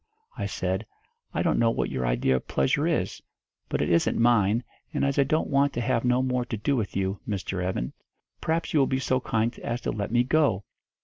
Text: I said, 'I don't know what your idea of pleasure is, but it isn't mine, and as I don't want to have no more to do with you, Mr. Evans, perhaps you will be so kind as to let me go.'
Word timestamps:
I 0.35 0.47
said, 0.47 0.87
'I 1.31 1.43
don't 1.43 1.59
know 1.59 1.69
what 1.69 1.91
your 1.91 2.07
idea 2.07 2.35
of 2.35 2.47
pleasure 2.47 2.87
is, 2.87 3.21
but 3.69 3.83
it 3.83 3.89
isn't 3.91 4.17
mine, 4.19 4.63
and 4.91 5.05
as 5.05 5.19
I 5.19 5.23
don't 5.23 5.51
want 5.51 5.73
to 5.73 5.81
have 5.81 6.03
no 6.03 6.23
more 6.23 6.43
to 6.43 6.57
do 6.57 6.75
with 6.75 6.95
you, 6.95 7.19
Mr. 7.29 7.63
Evans, 7.63 7.93
perhaps 8.41 8.73
you 8.73 8.79
will 8.79 8.87
be 8.87 8.97
so 8.97 9.19
kind 9.19 9.59
as 9.59 9.79
to 9.81 9.91
let 9.91 10.11
me 10.11 10.23
go.' 10.23 10.63